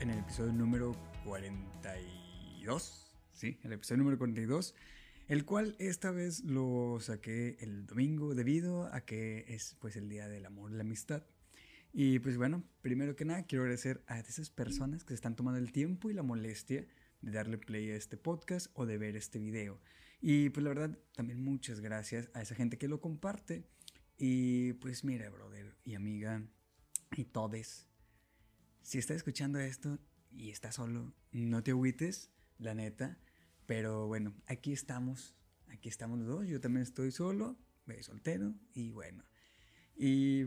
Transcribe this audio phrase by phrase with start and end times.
[0.00, 0.94] en el episodio número
[1.24, 3.10] 42.
[3.32, 4.74] Sí, el episodio número 42.
[5.26, 10.28] El cual esta vez lo saqué el domingo debido a que es pues el día
[10.28, 11.24] del amor y la amistad.
[11.92, 15.58] Y pues bueno, primero que nada quiero agradecer a esas personas que se están tomando
[15.58, 16.86] el tiempo y la molestia
[17.20, 19.80] de darle play a este podcast o de ver este video.
[20.20, 23.64] Y pues la verdad, también muchas gracias a esa gente que lo comparte.
[24.16, 26.42] Y pues mira, brother y amiga
[27.16, 27.88] y todes,
[28.88, 29.98] si estás escuchando esto
[30.32, 33.18] y estás solo, no te agüites, la neta.
[33.66, 36.48] Pero bueno, aquí estamos, aquí estamos los dos.
[36.48, 37.58] Yo también estoy solo,
[38.00, 39.24] soltero y bueno.
[39.94, 40.46] Y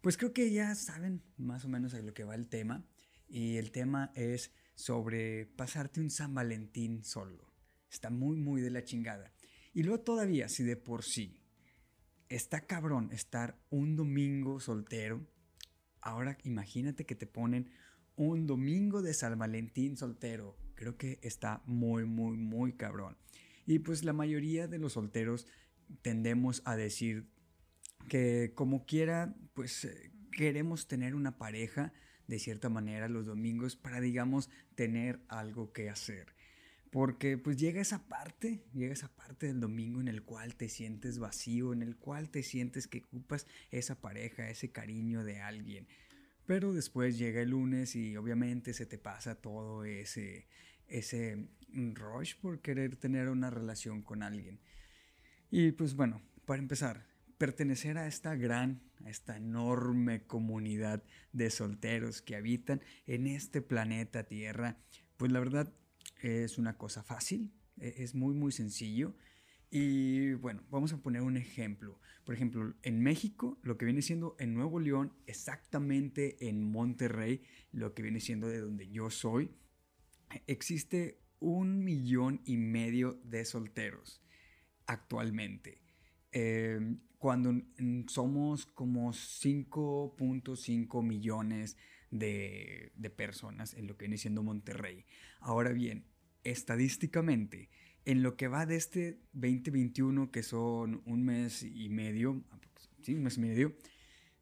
[0.00, 2.86] pues creo que ya saben más o menos a lo que va el tema.
[3.26, 7.50] Y el tema es sobre pasarte un San Valentín solo.
[7.90, 9.32] Está muy, muy de la chingada.
[9.74, 11.42] Y luego todavía, si de por sí
[12.28, 15.26] está cabrón estar un domingo soltero,
[16.06, 17.70] ahora imagínate que te ponen
[18.14, 20.56] un domingo de San Valentín soltero.
[20.74, 23.16] Creo que está muy, muy, muy cabrón.
[23.66, 25.46] Y pues la mayoría de los solteros
[26.02, 27.26] tendemos a decir
[28.08, 31.92] que como quiera, pues eh, queremos tener una pareja
[32.28, 36.35] de cierta manera los domingos para, digamos, tener algo que hacer.
[36.96, 41.18] Porque pues llega esa parte, llega esa parte del domingo en el cual te sientes
[41.18, 45.86] vacío, en el cual te sientes que ocupas esa pareja, ese cariño de alguien.
[46.46, 50.46] Pero después llega el lunes y obviamente se te pasa todo ese,
[50.88, 54.58] ese rush por querer tener una relación con alguien.
[55.50, 57.04] Y pues bueno, para empezar,
[57.36, 61.02] pertenecer a esta gran, a esta enorme comunidad
[61.34, 64.78] de solteros que habitan en este planeta Tierra,
[65.18, 65.74] pues la verdad
[66.22, 69.14] es una cosa fácil, e-, es muy muy sencillo.
[69.70, 72.00] Y bueno, vamos a poner un ejemplo.
[72.24, 77.92] Por ejemplo, en México, lo que viene siendo en Nuevo León, exactamente en Monterrey, lo
[77.92, 79.50] que viene siendo de donde yo soy,
[80.46, 84.22] existe un millón y medio de solteros
[84.86, 85.82] actualmente.
[86.32, 87.52] Em, cuando
[88.08, 91.76] somos como 5.5 millones
[92.10, 95.06] de, personas en lo que viene siendo Monterrey.
[95.40, 96.06] Ahora bien,
[96.44, 97.70] estadísticamente,
[98.04, 102.42] en lo que va de este 2021, que son un mes y medio,
[103.02, 103.76] sí, un mes y medio,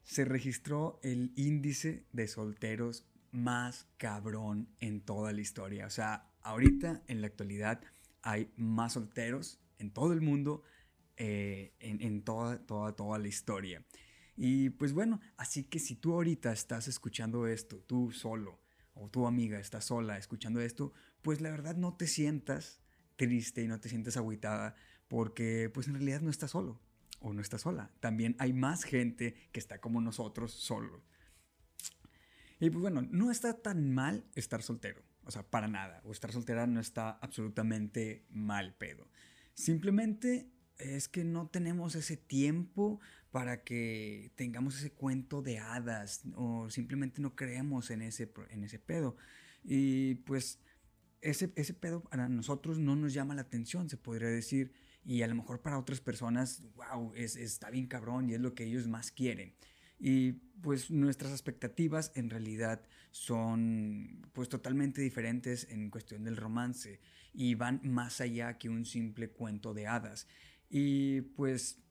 [0.03, 5.87] se registró el índice de solteros más cabrón en toda la historia.
[5.87, 7.81] O sea, ahorita en la actualidad
[8.23, 10.63] hay más solteros en todo el mundo
[11.17, 13.85] eh, en, toda, toda, toda la historia.
[14.37, 18.61] Y pues bueno, así que si tú ahorita estás escuchando esto, tú solo,
[18.95, 22.81] o tu amiga está sola escuchando esto, pues la verdad no te sientas
[23.17, 24.75] triste y no te sientas agüitada,
[25.09, 26.81] porque pues en realidad no estás solo
[27.21, 27.93] o no estás sola.
[28.01, 31.03] También hay más gente que está como nosotros solo.
[32.61, 36.01] Y pues bueno, no está tan mal estar soltero, o sea, para nada.
[36.05, 39.09] O estar soltera no está absolutamente mal pedo.
[39.55, 43.01] Simplemente es que no tenemos ese tiempo
[43.35, 48.79] para que tengamos ese cuento de hadas o simplemente no creemos en ese, en ese
[48.79, 49.17] pedo.
[49.65, 50.61] Y pues
[51.21, 54.73] ese, ese pedo para nosotros no nos llama la atención, se podría decir.
[55.05, 58.55] Y a lo mejor para otras personas, wow, es, está bien cabrón y es lo
[58.55, 59.57] que ellos más quieren.
[59.99, 67.01] Y pues nuestras expectativas en realidad son pues totalmente diferentes en cuestión del romance
[67.33, 70.29] y van más allá que un simple cuento de hadas.
[70.71, 71.84] Y pues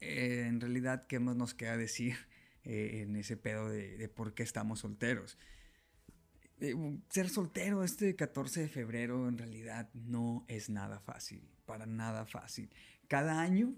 [0.00, 2.16] eh, en realidad, ¿qué más nos queda decir
[2.64, 5.38] eh, en ese pedo de, por qué estamos solteros?
[6.60, 6.74] Eh,
[7.10, 12.70] ser soltero este 14 de febrero en realidad no es nada fácil, para nada fácil.
[13.08, 13.74] Cada año,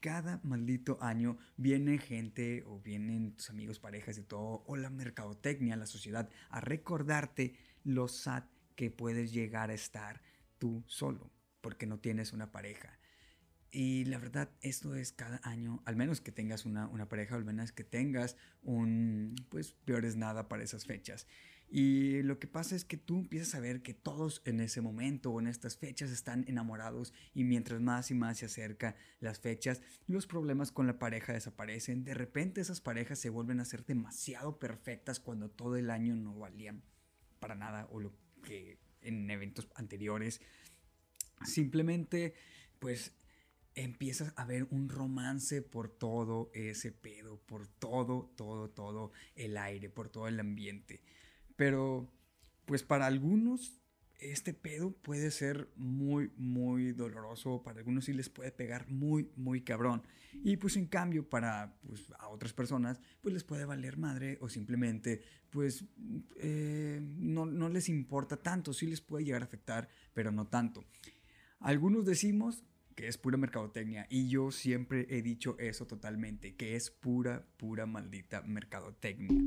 [0.00, 5.76] cada maldito año viene gente o vienen tus amigos, parejas y todo, o la mercadotecnia,
[5.76, 7.54] la sociedad, a recordarte
[7.84, 8.44] lo sad
[8.76, 10.22] que puedes llegar a estar
[10.58, 11.30] tú solo,
[11.60, 12.98] porque no tienes una pareja.
[13.74, 17.44] Y la verdad, esto es cada año, al menos que tengas una, una pareja, al
[17.46, 21.26] menos que tengas un, pues, peor es nada para esas fechas.
[21.70, 25.30] Y lo que pasa es que tú empiezas a ver que todos en ese momento
[25.30, 29.80] o en estas fechas están enamorados y mientras más y más se acerca las fechas,
[30.06, 32.04] los problemas con la pareja desaparecen.
[32.04, 36.38] De repente esas parejas se vuelven a ser demasiado perfectas cuando todo el año no
[36.38, 36.82] valían
[37.40, 40.42] para nada o lo que en eventos anteriores.
[41.42, 42.34] Simplemente,
[42.80, 43.14] pues
[43.74, 49.88] empiezas a ver un romance por todo ese pedo, por todo, todo, todo el aire,
[49.88, 51.02] por todo el ambiente.
[51.56, 52.12] Pero,
[52.66, 53.82] pues para algunos
[54.22, 57.62] este pedo puede ser muy, muy doloroso.
[57.62, 60.02] Para algunos sí les puede pegar muy, muy cabrón.
[60.44, 64.48] Y pues en cambio, para pues, a otras personas, pues les puede valer madre o
[64.48, 65.84] simplemente, pues
[66.36, 68.72] eh, no, no les importa tanto.
[68.72, 70.84] Sí les puede llegar a afectar, pero no tanto.
[71.58, 76.90] Algunos decimos que es pura mercadotecnia y yo siempre he dicho eso totalmente, que es
[76.90, 79.40] pura, pura maldita mercadotecnia.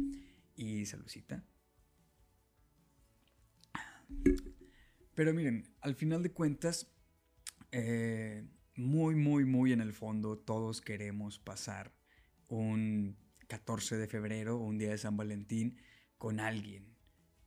[0.57, 1.43] Y saludcita.
[5.13, 6.87] Pero miren, al final de cuentas,
[7.71, 11.93] eh, muy, muy, muy en el fondo, todos queremos pasar
[12.47, 13.17] un
[13.47, 15.77] 14 de febrero, un día de San Valentín,
[16.17, 16.95] con alguien.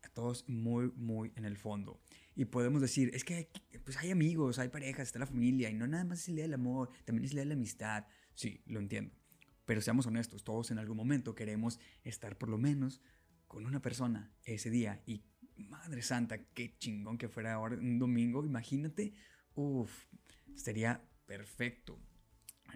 [0.02, 2.00] A todos muy, muy en el fondo.
[2.38, 3.48] Y podemos decir, es que hay,
[3.84, 6.44] pues hay amigos, hay parejas, está la familia, y no nada más es el día
[6.44, 8.06] del amor, también es el día de la amistad.
[8.34, 9.12] Sí, lo entiendo.
[9.64, 13.02] Pero seamos honestos, todos en algún momento queremos estar por lo menos
[13.48, 15.24] con una persona ese día y
[15.56, 18.44] Madre Santa, qué chingón que fuera ahora un domingo.
[18.44, 19.14] Imagínate,
[19.56, 20.06] uff,
[20.54, 21.98] sería perfecto.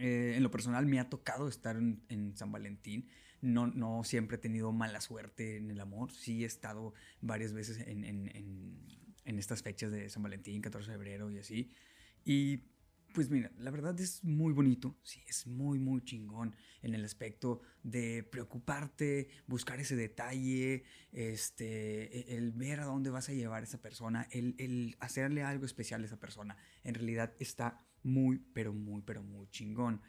[0.00, 3.08] Eh, en lo personal me ha tocado estar en, San Valentín.
[3.40, 6.10] No, no, siempre he tenido mala suerte en el amor.
[6.10, 11.30] Sí he estado varias veces en, en estas fechas de San Valentín, 14 de febrero
[11.30, 11.70] y así.
[12.24, 12.62] Y
[13.12, 17.60] pues mira, la verdad es muy bonito, sí, es muy, muy chingón en el aspecto
[17.82, 23.66] de preocuparte, buscar ese detalle, este, e, el ver a dónde vas a llevar a
[23.66, 26.56] esa persona, el, el hacerle algo especial a esa persona.
[26.84, 30.00] En realidad está muy, pero muy, pero muy chingón.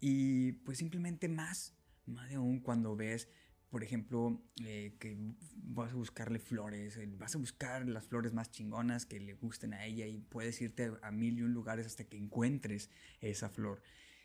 [0.00, 1.74] Y pues simplemente más,
[2.06, 3.28] más de aún cuando ves
[3.72, 5.16] por ejemplo, eh, que
[5.54, 9.72] vas a buscarle flores, eh, vas a buscar las flores más chingonas que le gusten
[9.72, 12.90] a ella y puedes irte a mil y un lugares hasta que encuentres
[13.22, 13.80] esa flor.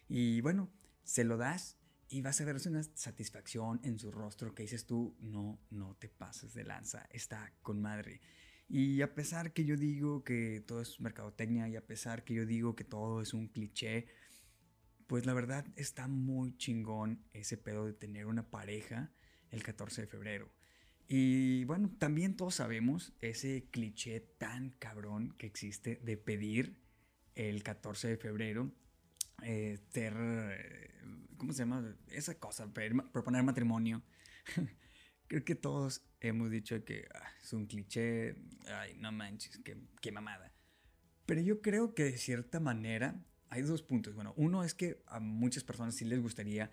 [0.09, 0.69] Y bueno,
[1.05, 1.77] se lo das
[2.09, 6.09] y vas a ver una satisfacción en su rostro que dices tú, no, no te
[6.09, 8.19] pases de lanza, está con madre.
[8.67, 12.45] Y a pesar que yo digo que todo es mercadotecnia y a pesar que yo
[12.45, 14.07] digo que todo es un cliché,
[15.07, 19.13] pues la verdad está muy chingón ese pedo de tener una pareja
[19.51, 20.49] el 14 de febrero.
[21.07, 26.77] Y bueno, también todos sabemos ese cliché tan cabrón que existe de pedir
[27.35, 28.71] el 14 de febrero,
[29.43, 30.13] eh, ter,
[31.37, 31.95] ¿cómo se llama?
[32.09, 34.03] Esa cosa, proponer matrimonio.
[35.27, 38.35] Creo que todos hemos dicho que ah, es un cliché,
[38.67, 40.53] ay, no manches, qué, qué mamada.
[41.25, 44.15] Pero yo creo que de cierta manera hay dos puntos.
[44.15, 46.71] Bueno, uno es que a muchas personas sí les gustaría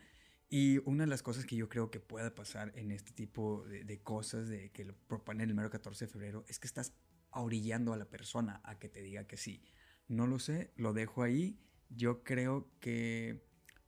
[0.57, 4.01] y una de las cosas que yo creo que pueda pasar en este tipo de,
[4.05, 6.95] cosas, de que lo proponen el mero 14 de febrero, es que estás
[7.33, 9.65] orillando a la persona a que te diga que sí.
[10.07, 11.59] No lo sé, lo dejo ahí.
[11.89, 13.45] Yo creo que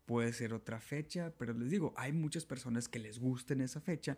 [0.07, 4.17] puede ser otra fecha, pero les digo, hay muchas personas que les gusten esa fecha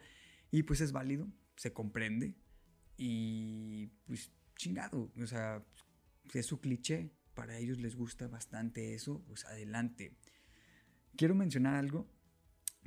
[0.51, 2.35] y pues es válido, se comprende
[2.97, 5.63] y pues chingado, o sea,
[6.33, 10.17] es su cliché, para ellos les gusta bastante eso, pues adelante.
[11.15, 12.09] Quiero mencionar algo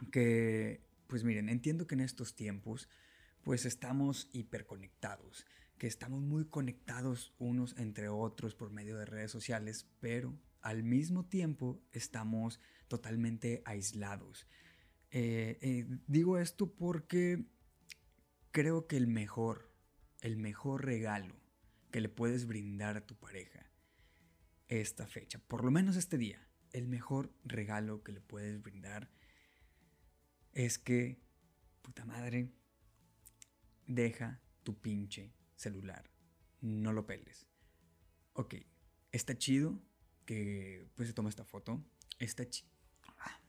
[0.10, 2.90] que, pues miren, entiendo que en estos tiempos,
[3.44, 5.46] pues estamos hiperconectados,
[5.78, 11.26] que estamos muy conectados unos entre otros por medio de redes sociales, pero al mismo
[11.26, 14.48] tiempo estamos totalmente aislados.
[15.10, 17.46] Eh, eh, digo esto porque
[18.52, 19.74] creo que el mejor,
[20.22, 21.36] el mejor regalo
[21.92, 23.66] que le puedes brindar a tu pareja
[24.68, 29.10] esta fecha, por lo menos este día, el mejor regalo que le puedes brindar
[30.54, 31.20] es que,
[31.82, 32.52] puta madre,
[33.88, 36.10] deja tu pinche celular.
[36.62, 37.48] No lo peles.
[38.34, 38.56] Ok,
[39.12, 39.82] está chido
[40.26, 41.84] que pues se toma esta foto.
[42.20, 42.70] Está chido.
[43.18, 43.42] Ah,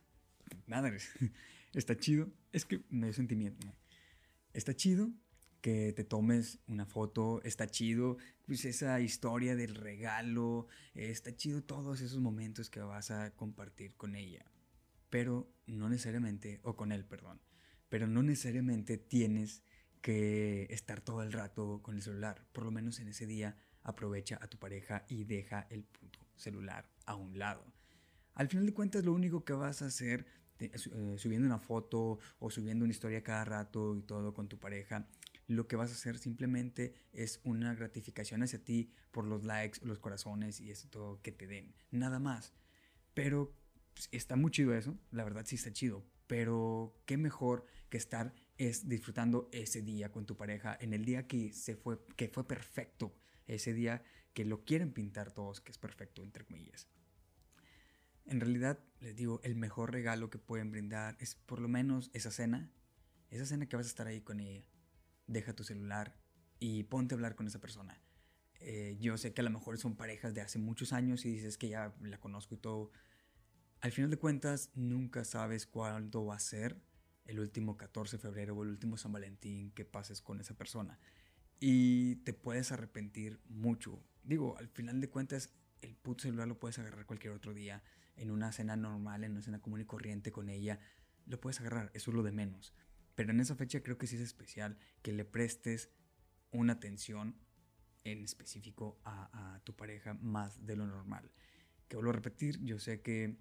[0.66, 0.98] madre,
[1.74, 2.32] está chido.
[2.52, 3.66] Es que me dio sentimiento.
[4.52, 5.10] Está chido
[5.60, 8.16] que te tomes una foto, está chido,
[8.46, 14.16] pues esa historia del regalo, está chido todos esos momentos que vas a compartir con
[14.16, 14.51] ella
[15.12, 17.38] pero no necesariamente, o con él, perdón,
[17.90, 19.62] pero no necesariamente tienes
[20.00, 22.46] que estar todo el rato con el celular.
[22.52, 26.88] Por lo menos en ese día aprovecha a tu pareja y deja el puto celular
[27.04, 27.62] a un lado.
[28.32, 30.24] Al final de cuentas, lo único que vas a hacer
[30.58, 30.70] eh,
[31.18, 35.10] subiendo una foto o subiendo una historia cada rato y todo con tu pareja,
[35.46, 39.98] lo que vas a hacer simplemente es una gratificación hacia ti por los likes, los
[39.98, 41.74] corazones y eso que te den.
[41.90, 42.54] Nada más.
[43.12, 43.52] Pero
[43.94, 48.34] pues, está muy chido eso, la verdad sí está chido, pero qué mejor que estar
[48.58, 52.46] es disfrutando ese día con tu pareja, en el día que se fue, que fue
[52.46, 53.14] perfecto,
[53.46, 54.02] ese día
[54.34, 56.88] que lo quieren pintar todos, que es perfecto, entre comillas.
[58.26, 62.30] En realidad, les digo, el mejor regalo que pueden brindar es por lo menos esa
[62.30, 62.70] cena,
[63.30, 64.64] esa cena que vas a estar ahí con ella.
[65.26, 66.16] Deja tu celular
[66.58, 68.00] y ponte a hablar con esa persona.
[68.60, 71.58] Eh, yo sé que a lo mejor son parejas de hace muchos años y dices
[71.58, 72.92] que ya la conozco y todo.
[73.82, 76.80] Al final de cuentas, nunca sabes cuándo va a ser
[77.24, 81.00] el último 14 de febrero o el último San Valentín que pases con esa persona.
[81.58, 84.00] Y te puedes arrepentir mucho.
[84.22, 87.82] Digo, al final de cuentas, el puto celular lo puedes agarrar cualquier otro día,
[88.14, 90.78] en una cena normal, en una cena común y corriente con ella,
[91.26, 92.72] lo puedes agarrar, eso es lo de menos.
[93.16, 95.90] Pero en esa fecha creo que sí es especial que le prestes
[96.52, 97.36] una atención
[98.04, 101.32] en específico a, tu pareja más de lo normal.
[101.88, 103.38] Que vuelvo a repetir, yo sé que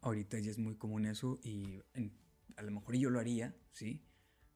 [0.00, 1.80] ahorita ya es muy común eso y
[2.56, 4.04] a lo mejor yo lo haría, ¿sí?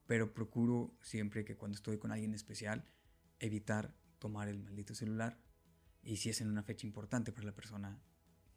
[0.07, 2.85] Pero procuro siempre que cuando estoy con alguien especial
[3.39, 5.39] evitar tomar el maldito celular
[6.03, 8.03] y si es en una fecha importante para la persona,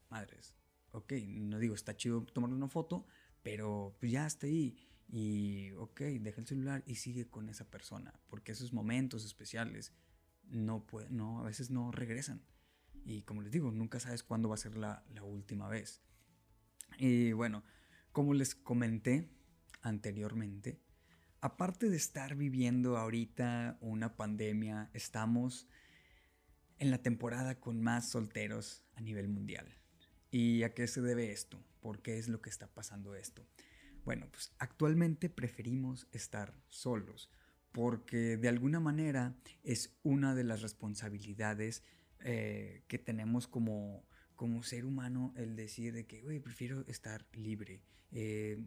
[0.09, 0.55] madres,
[0.91, 3.05] ok, no digo está chido tomar una foto,
[3.41, 8.13] pero pues ya está ahí y ok, deja el celular y sigue con esa persona,
[8.29, 9.93] porque esos momentos especiales
[10.43, 12.45] no, puede, no a veces no regresan.
[13.05, 16.01] Y como les digo, nunca sabes cuándo va a ser la, la última vez.
[16.97, 17.63] Y bueno,
[18.11, 19.29] como les comenté
[19.81, 20.79] anteriormente,
[21.41, 25.67] aparte de estar viviendo ahorita una pandemia, estamos
[26.79, 29.77] en la temporada con más solteros a nivel mundial.
[30.31, 31.63] ¿Y a qué se debe esto?
[31.79, 33.45] ¿Por qué es lo que está pasando esto?
[34.05, 37.29] Bueno, pues actualmente preferimos estar solos
[37.73, 41.83] porque de alguna manera es una de las responsabilidades
[42.19, 47.81] eh, que tenemos como, como ser humano el decir de que, güey, prefiero estar libre.
[48.11, 48.63] Eh,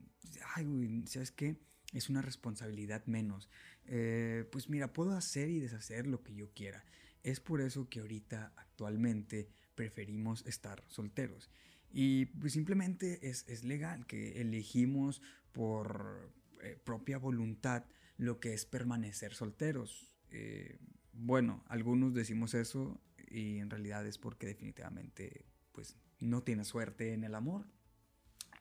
[0.54, 1.56] ay, güey, ¿sabes qué?
[1.92, 3.48] Es una responsabilidad menos.
[3.86, 6.84] Eh, pues mira, puedo hacer y deshacer lo que yo quiera.
[7.22, 11.50] Es por eso que ahorita actualmente preferimos estar solteros.
[11.92, 16.32] Y pues simplemente es, es legal que elegimos por
[16.62, 17.84] eh, propia voluntad
[18.18, 20.14] lo que es permanecer solteros.
[20.30, 20.78] Eh,
[21.12, 25.44] bueno, algunos decimos eso y en realidad es porque definitivamente
[25.76, 27.66] pues no tiene suerte en el amor.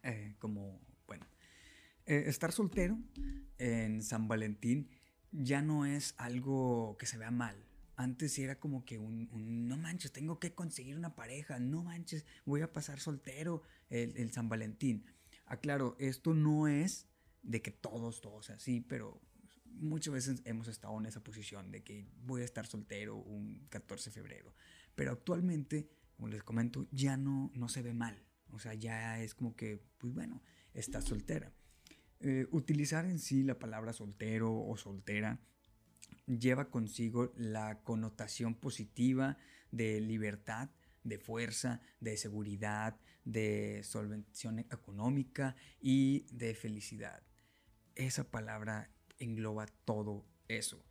[0.04, 1.26] Eh, como, bueno,
[2.06, 3.00] estar soltero
[3.58, 4.92] en San Valentín
[5.32, 7.56] ya no es algo que se vea mal.
[7.96, 9.30] Antes era como que un,
[9.68, 14.50] no manches, tengo que conseguir una pareja, no manches, voy a pasar soltero el, San
[14.50, 15.06] Valentín.
[15.46, 17.08] Aclaro, esto no es
[17.42, 19.22] de que todos, todos así, pero
[19.66, 24.10] muchas veces hemos estado en esa posición de que voy a estar soltero un 14
[24.10, 24.54] de febrero.
[24.96, 28.24] Pero actualmente, como les comento, ya no, no se ve mal.
[28.50, 30.42] O sea, ya es como que, pues bueno,
[30.74, 31.52] estás soltera.
[32.22, 35.40] Eh, utilizar en sí la palabra soltero o soltera
[36.26, 39.38] lleva consigo la connotación positiva
[39.72, 40.70] de libertad,
[41.04, 47.24] de fuerza, de seguridad, de solvención económica y de felicidad.
[47.96, 50.84] Esa palabra engloba todo eso.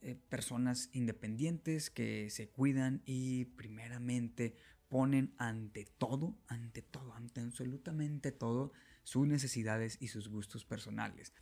[0.00, 4.54] Eh, personas independientes que se cuidan y primeramente
[4.88, 11.32] ponen ante todo, ante todo, ante absolutamente todo, sus necesidades y sus gustos personales.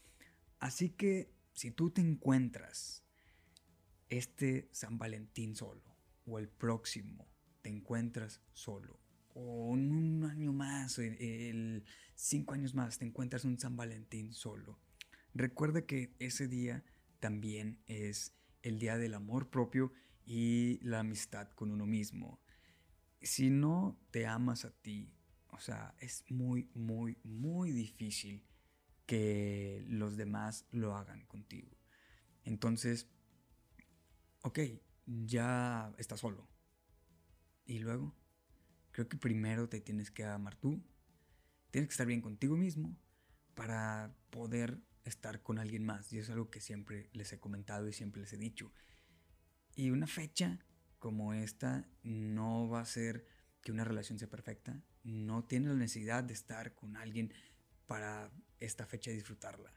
[0.59, 3.05] Así que si tú te encuentras
[4.09, 5.83] este San Valentín solo
[6.25, 7.29] o el próximo
[7.61, 8.99] te encuentras solo
[9.35, 11.85] o en un año más, el
[12.15, 14.79] cinco años más te encuentras un San Valentín solo.
[15.35, 16.83] Recuerda que ese día
[17.21, 18.33] también es
[18.67, 19.93] el día del amor propio
[20.25, 22.41] y la amistad con uno mismo.
[23.23, 25.15] Si no te amas a ti,
[25.51, 28.45] o sea, es muy, muy, muy difícil
[29.07, 31.71] que los demás lo hagan contigo.
[32.43, 33.09] Entonces,
[34.43, 34.59] ok,
[35.07, 36.49] ya estás solo.
[37.67, 38.17] Y luego,
[38.91, 40.83] creo que primero te tienes que amar tú,
[41.71, 42.97] tienes que estar bien contigo mismo
[43.55, 46.13] para poder estar con alguien más.
[46.13, 48.73] Y es algo que siempre les he comentado y siempre les he dicho.
[49.75, 50.59] Y una fecha
[50.99, 53.27] como esta no va a ser
[53.63, 54.83] que una relación sea perfecta.
[55.03, 57.33] No tienes la necesidad de estar con alguien
[57.87, 59.73] para esta fecha disfrutarla.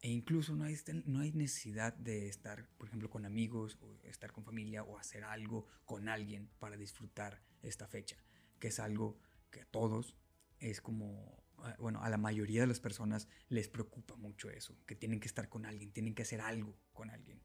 [0.00, 4.32] E incluso no hay, no hay necesidad de estar, por ejemplo, con amigos o estar
[4.32, 8.16] con familia o hacer algo con alguien para disfrutar esta fecha,
[8.60, 9.18] que es algo
[9.50, 10.16] que a todos
[10.60, 11.42] es como,
[11.78, 15.48] bueno, a la mayoría de las personas les preocupa mucho eso, que tienen que estar
[15.48, 17.42] con alguien, tienen que hacer algo con alguien.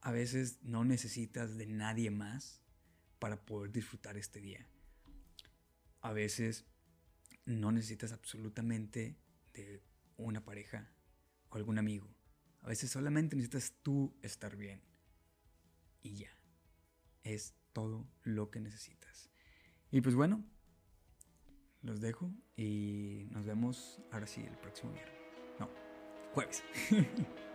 [0.00, 2.62] A veces no necesitas de nadie más
[3.18, 4.66] para poder disfrutar este día.
[6.00, 6.66] A veces
[7.44, 9.18] no necesitas absolutamente
[9.52, 9.82] de
[10.16, 10.90] una pareja
[11.50, 12.08] o algún amigo.
[12.62, 14.82] A veces solamente necesitas tú estar bien.
[16.02, 16.30] Y ya.
[17.22, 19.30] Es todo lo que necesitas.
[19.90, 20.44] Y pues bueno,
[21.82, 25.14] los dejo y nos vemos ahora sí el próximo viernes.
[25.58, 25.68] No,
[26.32, 26.62] jueves.